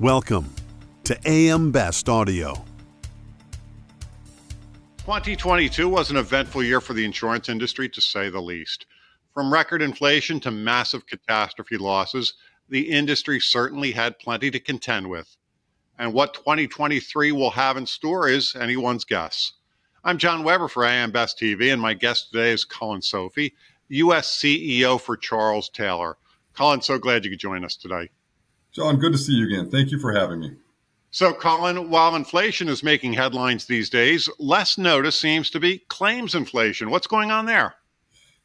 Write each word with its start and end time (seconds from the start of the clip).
Welcome 0.00 0.54
to 1.02 1.18
AM 1.26 1.72
Best 1.72 2.08
Audio. 2.08 2.54
2022 4.98 5.88
was 5.88 6.12
an 6.12 6.16
eventful 6.16 6.62
year 6.62 6.80
for 6.80 6.92
the 6.92 7.04
insurance 7.04 7.48
industry, 7.48 7.88
to 7.88 8.00
say 8.00 8.30
the 8.30 8.40
least. 8.40 8.86
From 9.34 9.52
record 9.52 9.82
inflation 9.82 10.38
to 10.38 10.52
massive 10.52 11.04
catastrophe 11.08 11.78
losses, 11.78 12.34
the 12.68 12.88
industry 12.88 13.40
certainly 13.40 13.90
had 13.90 14.20
plenty 14.20 14.52
to 14.52 14.60
contend 14.60 15.10
with. 15.10 15.36
And 15.98 16.14
what 16.14 16.32
2023 16.32 17.32
will 17.32 17.50
have 17.50 17.76
in 17.76 17.84
store 17.84 18.28
is 18.28 18.54
anyone's 18.54 19.04
guess. 19.04 19.54
I'm 20.04 20.18
John 20.18 20.44
Weber 20.44 20.68
for 20.68 20.84
AM 20.84 21.10
Best 21.10 21.40
TV, 21.40 21.72
and 21.72 21.82
my 21.82 21.94
guest 21.94 22.30
today 22.30 22.52
is 22.52 22.64
Colin 22.64 23.02
Sophie, 23.02 23.52
U.S. 23.88 24.30
CEO 24.36 25.00
for 25.00 25.16
Charles 25.16 25.68
Taylor. 25.68 26.18
Colin, 26.54 26.82
so 26.82 26.98
glad 26.98 27.24
you 27.24 27.32
could 27.32 27.40
join 27.40 27.64
us 27.64 27.74
today. 27.74 28.10
John, 28.78 28.96
good 28.96 29.10
to 29.10 29.18
see 29.18 29.32
you 29.32 29.46
again. 29.46 29.68
Thank 29.68 29.90
you 29.90 29.98
for 29.98 30.12
having 30.12 30.38
me. 30.38 30.52
So, 31.10 31.32
Colin, 31.32 31.90
while 31.90 32.14
inflation 32.14 32.68
is 32.68 32.84
making 32.84 33.14
headlines 33.14 33.66
these 33.66 33.90
days, 33.90 34.30
less 34.38 34.78
notice 34.78 35.18
seems 35.18 35.50
to 35.50 35.58
be 35.58 35.78
claims 35.88 36.36
inflation. 36.36 36.88
What's 36.88 37.08
going 37.08 37.32
on 37.32 37.46
there? 37.46 37.74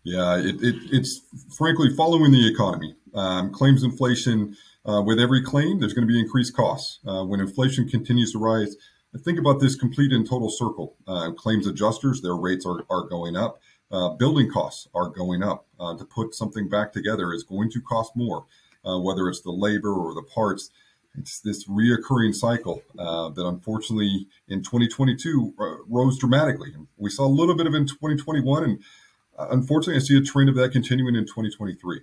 Yeah, 0.04 0.40
it, 0.40 0.56
it, 0.64 0.76
it's 0.92 1.22
frankly 1.56 1.96
following 1.96 2.32
the 2.32 2.52
economy. 2.52 2.96
Um, 3.14 3.54
claims 3.54 3.84
inflation, 3.84 4.58
uh, 4.88 5.04
with 5.06 5.20
every 5.20 5.44
claim, 5.44 5.80
there's 5.80 5.94
going 5.94 6.08
to 6.08 6.12
be 6.12 6.20
increased 6.20 6.56
costs. 6.56 6.98
Uh, 7.06 7.24
when 7.24 7.40
inflation 7.40 7.88
continues 7.88 8.32
to 8.32 8.40
rise, 8.40 8.76
think 9.20 9.38
about 9.38 9.60
this 9.60 9.76
complete 9.76 10.12
and 10.12 10.28
total 10.28 10.50
circle. 10.50 10.96
Uh, 11.06 11.32
claims 11.34 11.68
adjusters, 11.68 12.22
their 12.22 12.36
rates 12.36 12.66
are, 12.66 12.84
are 12.90 13.04
going 13.08 13.36
up. 13.36 13.62
Uh, 13.92 14.10
building 14.10 14.50
costs 14.50 14.88
are 14.96 15.10
going 15.10 15.44
up. 15.44 15.68
Uh, 15.80 15.96
to 15.96 16.06
put 16.06 16.34
something 16.34 16.68
back 16.68 16.92
together 16.92 17.34
is 17.34 17.44
going 17.44 17.70
to 17.70 17.80
cost 17.82 18.16
more, 18.16 18.46
uh, 18.86 19.00
whether 19.00 19.28
it's 19.28 19.42
the 19.42 19.52
labor 19.52 19.94
or 19.94 20.14
the 20.14 20.24
parts. 20.24 20.70
It's 21.16 21.40
this 21.40 21.68
reoccurring 21.68 22.34
cycle 22.34 22.82
uh, 22.98 23.30
that 23.30 23.46
unfortunately 23.46 24.28
in 24.48 24.64
2022 24.64 25.54
uh, 25.60 25.76
rose 25.88 26.18
dramatically. 26.18 26.74
We 26.98 27.12
saw 27.12 27.26
a 27.26 27.30
little 27.30 27.56
bit 27.56 27.68
of 27.68 27.76
it 27.76 27.78
in 27.78 27.88
2021, 27.88 28.64
and 28.64 28.80
uh, 29.38 29.48
unfortunately, 29.52 29.98
I 29.98 30.00
see 30.00 30.18
a 30.18 30.22
trend 30.22 30.50
of 30.50 30.56
that 30.56 30.72
continuing 30.72 31.16
in 31.16 31.26
2023. 31.26 32.02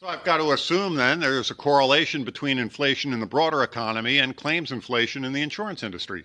So 0.00 0.06
I've 0.06 0.24
got 0.24 0.38
to 0.38 0.52
assume 0.52 0.96
then 0.96 1.20
there's 1.20 1.50
a 1.50 1.54
correlation 1.54 2.24
between 2.24 2.58
inflation 2.58 3.12
in 3.12 3.20
the 3.20 3.26
broader 3.26 3.62
economy 3.62 4.18
and 4.18 4.34
claims 4.34 4.72
inflation 4.72 5.24
in 5.26 5.32
the 5.32 5.42
insurance 5.42 5.82
industry. 5.82 6.24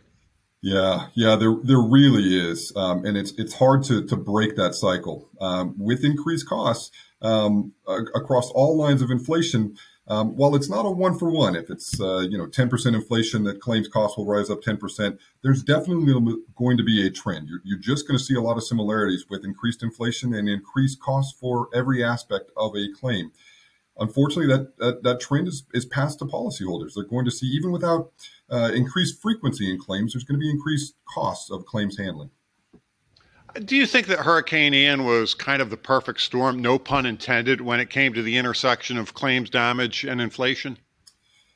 Yeah, 0.61 1.07
yeah, 1.13 1.35
there 1.35 1.55
there 1.61 1.81
really 1.81 2.39
is, 2.39 2.72
um, 2.75 3.05
and 3.05 3.17
it's 3.17 3.33
it's 3.33 3.53
hard 3.53 3.83
to 3.83 4.03
to 4.07 4.16
break 4.16 4.55
that 4.55 4.73
cycle 4.73 5.29
um, 5.39 5.75
with 5.77 6.03
increased 6.03 6.47
costs 6.47 6.89
um, 7.26 7.73
across 7.88 8.52
all 8.52 8.78
lines 8.78 9.02
of 9.02 9.12
inflation. 9.12 9.78
Um, 10.08 10.36
while 10.38 10.56
it's 10.56 10.70
not 10.70 10.86
a 10.86 10.92
one 10.92 11.18
for 11.18 11.31
one, 11.31 11.56
if 11.56 11.72
it's 11.72 12.00
uh, 12.00 12.20
you 12.20 12.38
know 12.38 12.45
10% 12.45 12.94
inflation 12.94 13.44
that 13.45 13.59
claims 13.59 13.88
costs 13.88 14.18
will 14.18 14.28
rise 14.28 14.52
up 14.52 14.62
10%, 14.62 15.18
there's 15.42 15.64
definitely 15.64 16.14
going 16.56 16.78
to 16.78 16.84
be 16.84 17.06
a 17.06 17.09
trend. 17.09 17.50
You're, 17.50 17.62
you're 17.64 17.80
just 17.80 18.08
going 18.08 18.18
to 18.18 18.23
see 18.23 18.36
a 18.36 18.42
lot 18.42 18.58
of 18.58 18.64
similarities 18.64 19.26
with 19.28 19.44
increased 19.44 19.81
inflation 19.81 20.36
and 20.36 20.48
increased 20.48 21.00
costs 21.00 21.36
for 21.40 21.70
every 21.73 22.03
aspect 22.03 22.52
of 22.56 22.76
a 22.76 22.88
claim 22.92 23.31
unfortunately, 23.98 24.53
that, 24.53 24.78
that, 24.78 25.03
that 25.03 25.20
trend 25.20 25.48
is, 25.48 25.66
is 25.73 25.86
passed 25.86 26.20
to 26.20 26.26
policyholders. 26.26 26.94
They're 26.96 27.06
going 27.06 27.26
to 27.26 27.31
see, 27.31 27.48
even 27.48 27.72
without 27.72 28.12
uh, 28.50 28.72
increased 28.73 29.22
frequency 29.22 29.70
in 29.70 29.80
claims, 29.80 30.14
there's 30.14 30.23
going 30.23 30.40
to 30.40 30.44
be 30.44 30.50
increased 30.50 30.96
costs 31.08 31.50
of 31.50 31.66
claims 31.66 31.98
handling. 31.98 32.31
Do 33.64 33.75
you 33.75 33.86
think 33.86 34.08
that 34.08 34.20
Hurricane 34.20 34.73
Ian 34.73 35.06
was 35.06 35.34
kind 35.34 35.61
of 35.61 35.70
the 35.70 35.78
perfect 35.78 36.20
storm, 36.22 36.61
no 36.61 36.78
pun 36.78 37.06
intended, 37.06 37.62
when 37.62 37.80
it 37.80 37.89
came 37.89 38.14
to 38.14 38.22
the 38.22 38.38
intersection 38.38 38.97
of 38.97 39.14
claims 39.14 39.50
damage 39.50 40.03
and 40.03 40.20
inflation? 40.20 40.78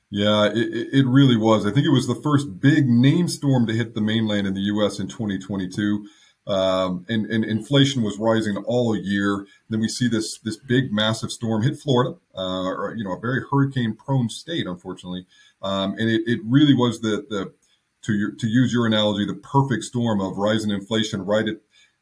Yeah, 0.09 0.45
it, 0.47 0.88
it 0.94 1.06
really 1.06 1.36
was. 1.36 1.66
I 1.66 1.72
think 1.72 1.86
it 1.86 1.91
was 1.91 2.08
the 2.08 2.16
first 2.16 2.59
big 2.59 2.88
name 2.88 3.28
storm 3.28 3.67
to 3.67 3.73
hit 3.73 3.95
the 3.95 4.02
mainland 4.02 4.47
in 4.47 4.53
the 4.53 4.61
U.S. 4.61 5.00
in 5.00 5.08
2022. 5.08 6.08
Um, 6.47 7.06
and, 7.09 7.28
and, 7.28 7.46
inflation 7.46 8.02
was 8.02 8.18
rising 8.18 8.57
all 8.57 8.96
year. 8.96 9.46
Then 9.69 9.81
we 9.81 9.88
see 9.88 10.07
this 10.07 10.40
this 10.40 10.57
big 10.57 10.91
massive 10.91 11.31
storm 11.31 11.62
hit 11.62 11.78
Florida, 11.78 12.16
uh, 12.35 12.69
or, 12.69 12.96
you 12.97 13.03
know, 13.03 13.12
a 13.12 13.19
very 13.19 13.44
hurricane 13.52 13.94
prone 13.94 14.29
state, 14.29 14.66
unfortunately. 14.66 15.28
Um, 15.62 15.94
and 16.00 16.09
it, 16.09 16.23
it 16.25 16.40
really 16.44 16.73
was 16.73 17.02
the 17.02 17.23
the 17.29 17.53
to 18.02 18.13
your, 18.13 18.31
to 18.31 18.47
use 18.47 18.73
your 18.73 18.88
analogy, 18.88 19.25
the 19.25 19.35
perfect 19.35 19.84
storm 19.84 20.22
of 20.22 20.38
rising 20.38 20.72
inflation 20.72 21.22
right 21.22 21.47
at 21.47 21.57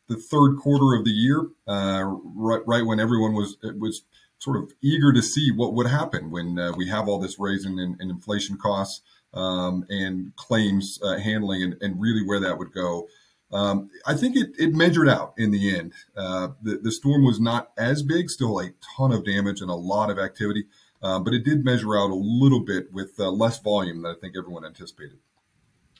the 0.08 0.16
third 0.16 0.58
quarter 0.58 0.98
of 0.98 1.06
the 1.06 1.12
year, 1.12 1.48
uh, 1.68 2.04
right 2.36 2.62
right 2.66 2.86
when 2.86 3.00
everyone 3.00 3.34
was 3.34 3.58
was 3.78 4.04
sort 4.40 4.58
of 4.58 4.72
eager 4.82 5.12
to 5.12 5.22
see 5.22 5.52
what 5.52 5.74
would 5.74 5.88
happen 5.88 6.30
when 6.30 6.60
uh, 6.60 6.72
we 6.78 6.88
have 6.88 7.08
all 7.08 7.20
this 7.20 7.40
raising 7.40 7.80
in, 7.80 7.98
in 8.00 8.10
inflation 8.10 8.56
costs 8.58 9.02
um, 9.34 9.86
and 9.90 10.36
claims 10.36 11.00
uh, 11.04 11.18
handling, 11.18 11.64
and, 11.64 11.76
and 11.82 12.00
really 12.00 12.24
where 12.26 12.40
that 12.40 12.58
would 12.58 12.72
go. 12.72 13.08
Um, 13.52 13.90
I 14.06 14.14
think 14.14 14.36
it, 14.36 14.50
it 14.60 14.74
measured 14.74 15.08
out 15.08 15.34
in 15.38 15.52
the 15.52 15.76
end. 15.76 15.94
Uh, 16.16 16.50
the, 16.62 16.78
the 16.78 16.92
storm 16.92 17.24
was 17.24 17.40
not 17.40 17.72
as 17.78 18.04
big, 18.04 18.30
still 18.30 18.60
a 18.60 18.72
ton 18.98 19.12
of 19.12 19.26
damage 19.26 19.62
and 19.62 19.70
a 19.70 19.76
lot 19.76 20.10
of 20.10 20.20
activity, 20.20 20.66
uh, 21.02 21.20
but 21.20 21.34
it 21.34 21.46
did 21.46 21.64
measure 21.64 21.98
out 21.98 22.10
a 22.10 22.16
little 22.16 22.60
bit 22.60 22.92
with 22.92 23.18
uh, 23.20 23.30
less 23.30 23.60
volume 23.60 24.02
than 24.02 24.12
I 24.12 24.20
think 24.20 24.36
everyone 24.38 24.66
anticipated. 24.66 25.20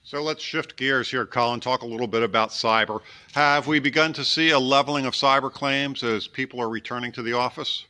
So 0.08 0.24
let's 0.24 0.42
shift 0.42 0.78
gears 0.78 1.12
here, 1.12 1.26
Colin, 1.26 1.60
Talk 1.60 1.82
a 1.82 1.86
little 1.86 2.08
bit 2.08 2.24
about 2.24 2.52
cyber. 2.52 3.02
Have 3.34 3.68
we 3.68 3.80
begun 3.80 4.14
to 4.14 4.24
see 4.24 4.52
a 4.52 4.58
leveling 4.58 5.06
of 5.06 5.14
cyber 5.14 5.52
claims 5.52 6.02
as 6.02 6.30
people 6.30 6.62
are 6.62 6.70
returning 6.70 7.12
to 7.12 7.22
the 7.22 7.34
office? 7.34 7.86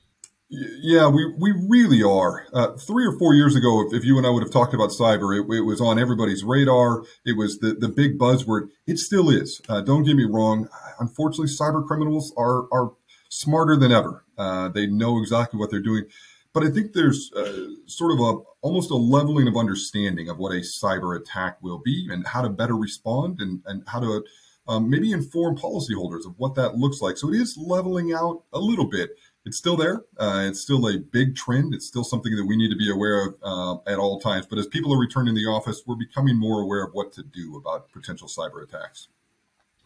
Yeah, 0.49 1.09
we, 1.09 1.31
we 1.37 1.53
really 1.69 2.01
are. 2.01 2.47
Uh, 2.51 2.71
three 2.75 3.05
or 3.05 3.19
four 3.19 3.35
years 3.35 3.55
ago, 3.55 3.85
if, 3.85 3.93
if, 3.93 4.03
you 4.03 4.17
and 4.17 4.25
I 4.25 4.31
would 4.31 4.41
have 4.41 4.51
talked 4.51 4.73
about 4.73 4.89
cyber, 4.89 5.37
it, 5.37 5.41
it, 5.57 5.61
was 5.61 5.79
on 5.79 5.99
everybody's 5.99 6.43
radar. 6.43 7.03
It 7.23 7.37
was 7.37 7.59
the, 7.59 7.75
the 7.75 7.87
big 7.87 8.17
buzzword. 8.17 8.69
It 8.87 8.97
still 8.97 9.29
is. 9.29 9.61
Uh, 9.69 9.81
don't 9.81 10.01
get 10.01 10.15
me 10.15 10.23
wrong. 10.23 10.69
Unfortunately, 10.99 11.53
cyber 11.53 11.85
criminals 11.85 12.33
are, 12.35 12.65
are 12.73 12.93
smarter 13.29 13.75
than 13.75 13.91
ever. 13.91 14.25
Uh, 14.39 14.69
they 14.69 14.87
know 14.87 15.19
exactly 15.19 15.59
what 15.59 15.69
they're 15.69 15.81
doing. 15.81 16.05
But 16.53 16.63
I 16.63 16.69
think 16.69 16.93
there's 16.93 17.31
uh, 17.33 17.67
sort 17.85 18.13
of 18.13 18.19
a 18.19 18.41
almost 18.61 18.91
a 18.91 18.95
leveling 18.95 19.47
of 19.47 19.55
understanding 19.55 20.29
of 20.29 20.37
what 20.37 20.51
a 20.51 20.59
cyber 20.59 21.19
attack 21.19 21.57
will 21.61 21.79
be 21.79 22.07
and 22.11 22.25
how 22.25 22.41
to 22.41 22.49
better 22.49 22.75
respond 22.75 23.39
and, 23.39 23.61
and 23.65 23.83
how 23.87 23.99
to 23.99 24.23
um, 24.67 24.89
maybe 24.89 25.11
inform 25.11 25.55
policyholders 25.55 26.25
of 26.25 26.33
what 26.37 26.55
that 26.55 26.75
looks 26.75 27.01
like. 27.01 27.17
So 27.17 27.29
it 27.29 27.39
is 27.39 27.57
leveling 27.57 28.13
out 28.13 28.43
a 28.51 28.59
little 28.59 28.89
bit 28.89 29.11
it's 29.47 29.57
still 29.57 29.77
there. 29.77 30.03
Uh, 30.19 30.43
it's 30.45 30.59
still 30.59 30.89
a 30.89 30.97
big 30.97 31.35
trend. 31.35 31.73
It's 31.73 31.87
still 31.87 32.03
something 32.03 32.35
that 32.35 32.45
we 32.45 32.57
need 32.57 32.69
to 32.69 32.75
be 32.75 32.91
aware 32.91 33.27
of 33.27 33.35
uh, 33.41 33.89
at 33.89 33.97
all 33.97 34.19
times. 34.19 34.45
But 34.45 34.59
as 34.59 34.67
people 34.67 34.93
are 34.93 34.99
returning 34.99 35.33
to 35.33 35.39
the 35.39 35.47
office, 35.47 35.83
we're 35.87 35.95
becoming 35.95 36.37
more 36.37 36.61
aware 36.61 36.83
of 36.83 36.93
what 36.93 37.13
to 37.13 37.23
do 37.23 37.55
about 37.55 37.89
potential 37.93 38.27
cyber 38.27 38.61
attacks. 38.61 39.07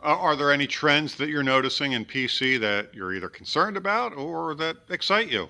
Are 0.02 0.36
there 0.36 0.52
any 0.52 0.66
trends 0.66 1.14
that 1.18 1.30
you're 1.30 1.44
noticing 1.44 1.92
in 1.92 2.06
PC 2.06 2.60
that 2.60 2.96
you're 2.96 3.14
either 3.14 3.30
concerned 3.30 3.78
about 3.78 4.18
or 4.18 4.56
that 4.56 4.78
excite 4.90 5.30
you? 5.30 5.48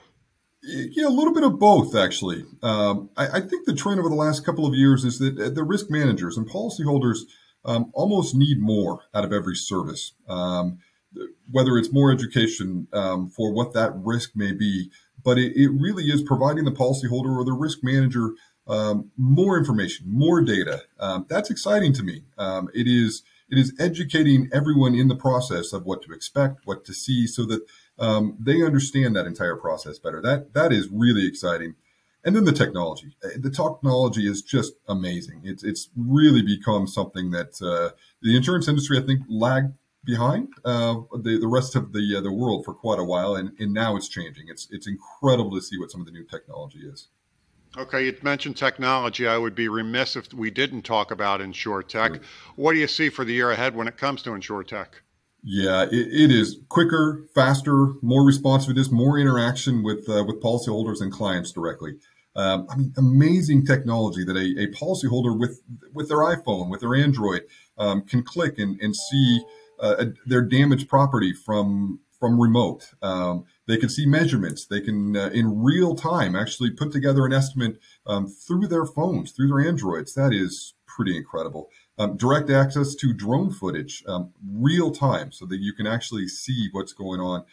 Yeah, 0.63 1.07
a 1.07 1.09
little 1.09 1.33
bit 1.33 1.43
of 1.43 1.57
both, 1.57 1.95
actually. 1.95 2.45
Um, 2.61 3.09
I, 3.17 3.27
I, 3.27 3.41
think 3.41 3.65
the 3.65 3.73
trend 3.73 3.99
over 3.99 4.09
the 4.09 4.15
last 4.15 4.45
couple 4.45 4.67
of 4.67 4.75
years 4.75 5.03
is 5.03 5.17
that 5.17 5.39
uh, 5.39 5.49
the 5.49 5.63
risk 5.63 5.89
managers 5.89 6.37
and 6.37 6.47
policyholders 6.47 7.21
um, 7.65 7.89
almost 7.93 8.35
need 8.35 8.61
more 8.61 9.01
out 9.15 9.25
of 9.25 9.33
every 9.33 9.55
service. 9.55 10.13
Um, 10.27 10.77
whether 11.51 11.77
it's 11.77 11.91
more 11.91 12.11
education 12.11 12.87
um, 12.93 13.29
for 13.29 13.51
what 13.51 13.73
that 13.73 13.93
risk 13.95 14.31
may 14.35 14.51
be, 14.51 14.91
but 15.23 15.37
it, 15.37 15.53
it, 15.57 15.69
really 15.69 16.05
is 16.05 16.21
providing 16.21 16.63
the 16.63 16.71
policyholder 16.71 17.35
or 17.35 17.43
the 17.43 17.53
risk 17.53 17.79
manager 17.81 18.31
um, 18.67 19.11
more 19.17 19.57
information, 19.57 20.05
more 20.09 20.41
data. 20.41 20.83
Um, 20.99 21.25
that's 21.27 21.49
exciting 21.49 21.91
to 21.93 22.03
me. 22.03 22.23
It 22.73 22.87
is 22.87 23.23
it 23.49 23.57
is 23.57 23.73
educating 23.79 24.49
everyone 24.53 24.95
in 24.95 25.09
the 25.09 25.15
process 25.15 25.73
of 25.73 25.85
what 25.85 26.01
to 26.03 26.13
expect, 26.13 26.61
what 26.63 26.85
to 26.85 26.93
see, 26.93 27.27
so 27.27 27.45
that 27.47 27.65
um, 27.99 28.35
they 28.39 28.63
understand 28.63 29.15
that 29.15 29.25
entire 29.25 29.55
process 29.55 29.99
better. 29.99 30.21
That 30.21 30.53
that 30.53 30.71
is 30.71 30.89
really 30.89 31.27
exciting. 31.27 31.75
And 32.23 32.35
then 32.35 32.45
the 32.45 32.51
technology. 32.51 33.15
Uh, 33.23 33.29
the 33.39 33.49
technology 33.49 34.29
is 34.29 34.41
just 34.41 34.73
amazing. 34.87 35.41
It's 35.43 35.63
it's 35.63 35.89
really 35.95 36.41
become 36.41 36.87
something 36.87 37.31
that 37.31 37.61
uh, 37.61 37.95
the 38.21 38.35
insurance 38.35 38.67
industry, 38.67 38.97
I 38.97 39.01
think, 39.01 39.21
lagged 39.27 39.73
behind 40.03 40.49
uh, 40.65 40.95
the 41.13 41.37
the 41.39 41.47
rest 41.47 41.75
of 41.75 41.93
the 41.93 42.15
uh, 42.17 42.21
the 42.21 42.31
world 42.31 42.65
for 42.65 42.73
quite 42.73 42.99
a 42.99 43.03
while, 43.03 43.35
and, 43.35 43.51
and 43.59 43.73
now 43.73 43.95
it's 43.95 44.07
changing. 44.07 44.45
It's 44.49 44.67
it's 44.71 44.87
incredible 44.87 45.51
to 45.55 45.61
see 45.61 45.79
what 45.79 45.91
some 45.91 46.01
of 46.01 46.07
the 46.07 46.13
new 46.13 46.25
technology 46.25 46.79
is. 46.79 47.07
Okay, 47.77 48.05
you 48.05 48.17
mentioned 48.21 48.57
technology. 48.57 49.27
I 49.27 49.37
would 49.37 49.55
be 49.55 49.69
remiss 49.69 50.17
if 50.17 50.33
we 50.33 50.51
didn't 50.51 50.81
talk 50.81 51.11
about 51.11 51.39
insurtech. 51.39 52.21
What 52.57 52.73
do 52.73 52.79
you 52.79 52.87
see 52.87 53.09
for 53.09 53.23
the 53.23 53.33
year 53.33 53.51
ahead 53.51 53.75
when 53.75 53.87
it 53.87 53.95
comes 53.95 54.21
to 54.23 54.31
insurtech? 54.31 54.87
Yeah, 55.43 55.83
it, 55.83 55.93
it 55.93 56.31
is 56.31 56.59
quicker, 56.69 57.25
faster, 57.33 57.93
more 58.01 58.23
responsive. 58.23 58.69
responsiveness, 58.75 58.91
more 58.91 59.17
interaction 59.17 59.81
with 59.83 60.07
uh, 60.07 60.23
with 60.25 60.41
policyholders 60.41 61.01
and 61.01 61.11
clients 61.11 61.51
directly. 61.51 61.95
Um, 62.35 62.67
I 62.69 62.77
mean, 62.77 62.93
amazing 62.97 63.65
technology 63.65 64.23
that 64.23 64.37
a, 64.37 64.63
a 64.63 64.67
policyholder 64.67 65.37
with 65.37 65.61
with 65.93 66.09
their 66.09 66.19
iPhone, 66.19 66.69
with 66.69 66.81
their 66.81 66.95
Android, 66.95 67.43
um, 67.77 68.03
can 68.03 68.23
click 68.23 68.59
and, 68.59 68.79
and 68.81 68.95
see 68.95 69.41
uh, 69.79 70.05
their 70.25 70.43
damaged 70.43 70.87
property 70.87 71.33
from 71.33 71.99
from 72.19 72.39
remote. 72.39 72.91
Um, 73.01 73.45
they 73.67 73.77
can 73.77 73.89
see 73.89 74.05
measurements. 74.05 74.67
They 74.67 74.79
can, 74.79 75.17
uh, 75.17 75.31
in 75.33 75.63
real 75.63 75.95
time, 75.95 76.35
actually 76.35 76.69
put 76.69 76.91
together 76.91 77.25
an 77.25 77.33
estimate 77.33 77.79
um, 78.05 78.27
through 78.27 78.67
their 78.67 78.85
phones, 78.85 79.31
through 79.31 79.47
their 79.47 79.67
Androids. 79.67 80.13
That 80.13 80.31
is 80.31 80.75
pretty 80.85 81.17
incredible. 81.17 81.69
Um, 82.01 82.17
direct 82.17 82.49
access 82.49 82.95
to 82.95 83.13
drone 83.13 83.51
footage, 83.51 84.03
um, 84.07 84.33
real 84.55 84.89
time, 84.89 85.31
so 85.31 85.45
that 85.45 85.59
you 85.59 85.71
can 85.71 85.85
actually 85.85 86.27
see 86.27 86.67
what's 86.71 86.93
going 86.93 87.19
on. 87.19 87.45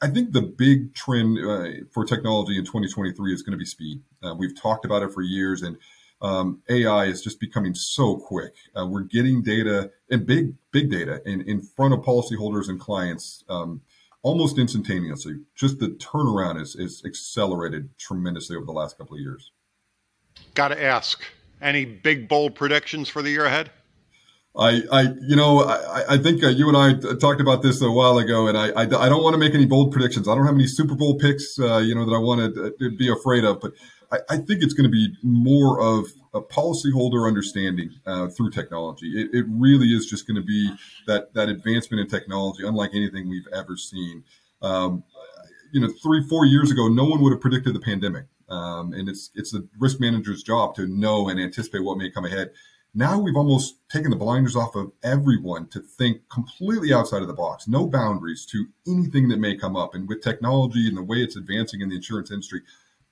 I 0.00 0.08
think 0.08 0.32
the 0.32 0.40
big 0.40 0.94
trend 0.94 1.38
uh, 1.38 1.84
for 1.92 2.06
technology 2.06 2.56
in 2.56 2.64
2023 2.64 3.34
is 3.34 3.42
going 3.42 3.52
to 3.52 3.58
be 3.58 3.66
speed. 3.66 4.00
Uh, 4.22 4.34
we've 4.34 4.58
talked 4.58 4.86
about 4.86 5.02
it 5.02 5.12
for 5.12 5.20
years, 5.20 5.60
and 5.60 5.76
um, 6.22 6.62
AI 6.70 7.04
is 7.04 7.20
just 7.20 7.38
becoming 7.38 7.74
so 7.74 8.16
quick. 8.16 8.54
Uh, 8.74 8.86
we're 8.86 9.02
getting 9.02 9.42
data 9.42 9.90
and 10.10 10.24
big, 10.24 10.54
big 10.72 10.90
data 10.90 11.20
in, 11.26 11.42
in 11.42 11.60
front 11.60 11.92
of 11.92 12.00
policyholders 12.00 12.70
and 12.70 12.80
clients 12.80 13.44
um, 13.50 13.82
almost 14.22 14.56
instantaneously. 14.56 15.34
Just 15.54 15.80
the 15.80 15.88
turnaround 15.88 16.58
is, 16.62 16.76
is 16.76 17.02
accelerated 17.04 17.90
tremendously 17.98 18.56
over 18.56 18.64
the 18.64 18.72
last 18.72 18.96
couple 18.96 19.16
of 19.16 19.20
years. 19.20 19.50
Got 20.54 20.68
to 20.68 20.82
ask 20.82 21.22
any 21.60 21.84
big, 21.84 22.28
bold 22.28 22.54
predictions 22.54 23.08
for 23.08 23.22
the 23.22 23.30
year 23.30 23.44
ahead? 23.44 23.70
I, 24.58 24.82
I, 24.90 25.02
you 25.20 25.36
know, 25.36 25.60
I, 25.60 26.14
I 26.14 26.18
think 26.18 26.42
uh, 26.42 26.48
you 26.48 26.68
and 26.68 26.76
I 26.76 27.14
talked 27.16 27.42
about 27.42 27.62
this 27.62 27.82
a 27.82 27.90
while 27.90 28.16
ago, 28.16 28.46
and 28.46 28.56
I, 28.56 28.68
I, 28.68 28.82
I, 28.82 29.08
don't 29.08 29.22
want 29.22 29.34
to 29.34 29.38
make 29.38 29.54
any 29.54 29.66
bold 29.66 29.92
predictions. 29.92 30.28
I 30.28 30.34
don't 30.34 30.46
have 30.46 30.54
any 30.54 30.66
Super 30.66 30.94
Bowl 30.94 31.18
picks, 31.18 31.58
uh, 31.58 31.78
you 31.78 31.94
know, 31.94 32.06
that 32.06 32.14
I 32.14 32.18
want 32.18 32.54
to 32.54 32.66
uh, 32.68 32.90
be 32.96 33.10
afraid 33.10 33.44
of. 33.44 33.60
But 33.60 33.72
I, 34.10 34.18
I 34.30 34.36
think 34.38 34.62
it's 34.62 34.72
going 34.72 34.88
to 34.88 34.90
be 34.90 35.14
more 35.22 35.78
of 35.80 36.06
a 36.32 36.40
policyholder 36.40 37.26
understanding 37.26 37.90
uh, 38.06 38.28
through 38.28 38.50
technology. 38.50 39.08
It, 39.08 39.34
it, 39.34 39.46
really 39.48 39.88
is 39.88 40.06
just 40.06 40.26
going 40.26 40.36
to 40.36 40.46
be 40.46 40.70
that 41.06 41.34
that 41.34 41.50
advancement 41.50 42.00
in 42.00 42.08
technology, 42.08 42.66
unlike 42.66 42.90
anything 42.94 43.28
we've 43.28 43.48
ever 43.54 43.76
seen. 43.76 44.24
Um, 44.62 45.04
you 45.72 45.80
know, 45.80 45.92
three, 46.02 46.26
four 46.28 46.46
years 46.46 46.70
ago, 46.70 46.88
no 46.88 47.04
one 47.04 47.20
would 47.20 47.32
have 47.32 47.40
predicted 47.40 47.74
the 47.74 47.80
pandemic, 47.80 48.24
um, 48.48 48.92
and 48.92 49.08
it's 49.08 49.30
it's 49.34 49.50
the 49.50 49.66
risk 49.78 50.00
manager's 50.00 50.42
job 50.42 50.74
to 50.76 50.86
know 50.86 51.28
and 51.28 51.40
anticipate 51.40 51.80
what 51.80 51.98
may 51.98 52.10
come 52.10 52.24
ahead. 52.24 52.50
Now 52.94 53.18
we've 53.18 53.36
almost 53.36 53.76
taken 53.90 54.10
the 54.10 54.16
blinders 54.16 54.56
off 54.56 54.74
of 54.74 54.90
everyone 55.02 55.66
to 55.68 55.80
think 55.80 56.28
completely 56.30 56.94
outside 56.94 57.20
of 57.20 57.28
the 57.28 57.34
box, 57.34 57.68
no 57.68 57.86
boundaries 57.86 58.46
to 58.46 58.66
anything 58.86 59.28
that 59.28 59.38
may 59.38 59.54
come 59.54 59.76
up. 59.76 59.94
And 59.94 60.08
with 60.08 60.22
technology 60.22 60.88
and 60.88 60.96
the 60.96 61.02
way 61.02 61.18
it's 61.18 61.36
advancing 61.36 61.82
in 61.82 61.90
the 61.90 61.96
insurance 61.96 62.30
industry, 62.30 62.62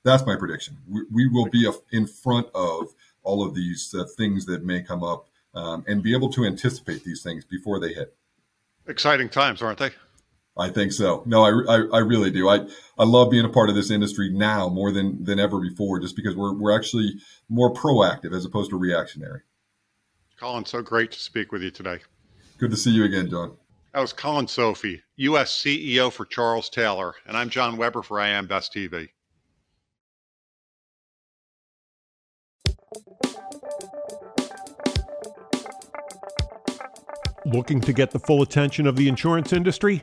that's 0.02 0.25
my 0.25 0.36
prediction. 0.36 0.78
We, 0.88 1.02
we 1.12 1.28
will 1.28 1.50
be 1.50 1.70
in 1.92 2.06
front 2.06 2.48
of 2.54 2.94
all 3.22 3.46
of 3.46 3.54
these 3.54 3.94
uh, 3.94 4.04
things 4.16 4.46
that 4.46 4.64
may 4.64 4.82
come 4.82 5.04
up 5.04 5.28
um, 5.54 5.84
and 5.87 6.02
be 6.02 6.14
able 6.14 6.30
to 6.30 6.46
anticipate 6.46 7.04
these 7.04 7.22
things 7.22 7.44
before 7.44 7.78
they 7.78 7.92
hit. 7.92 8.16
Exciting 8.87 9.28
times, 9.28 9.60
aren't 9.60 9.78
they? 9.78 9.90
I 10.56 10.68
think 10.68 10.92
so. 10.92 11.22
No, 11.26 11.42
I, 11.42 11.74
I, 11.74 11.82
I, 11.94 11.98
really 11.98 12.30
do. 12.30 12.48
I, 12.48 12.60
I 12.96 13.04
love 13.04 13.30
being 13.30 13.44
a 13.44 13.48
part 13.48 13.70
of 13.70 13.74
this 13.74 13.90
industry 13.90 14.30
now 14.30 14.68
more 14.68 14.92
than, 14.92 15.24
than 15.24 15.40
ever 15.40 15.60
before, 15.60 15.98
just 15.98 16.14
because 16.14 16.36
we're, 16.36 16.54
we're 16.54 16.76
actually 16.76 17.14
more 17.48 17.74
proactive 17.74 18.32
as 18.32 18.44
opposed 18.44 18.70
to 18.70 18.78
reactionary. 18.78 19.40
Colin, 20.38 20.64
so 20.64 20.80
great 20.80 21.10
to 21.10 21.18
speak 21.18 21.50
with 21.50 21.62
you 21.62 21.72
today. 21.72 21.98
Good 22.58 22.70
to 22.70 22.76
see 22.76 22.90
you 22.90 23.04
again, 23.04 23.28
John. 23.28 23.56
That 23.92 24.00
was 24.00 24.12
Colin 24.12 24.46
Sophie, 24.46 25.02
U.S. 25.16 25.52
CEO 25.52 26.12
for 26.12 26.24
Charles 26.24 26.68
Taylor, 26.68 27.14
and 27.26 27.36
I'm 27.36 27.50
John 27.50 27.76
Weber 27.76 28.02
for 28.02 28.20
I 28.20 28.28
AM 28.28 28.46
Best 28.46 28.72
TV. 28.72 29.08
Looking 37.46 37.80
to 37.80 37.92
get 37.92 38.10
the 38.10 38.18
full 38.18 38.42
attention 38.42 38.86
of 38.86 38.96
the 38.96 39.08
insurance 39.08 39.52
industry? 39.52 40.02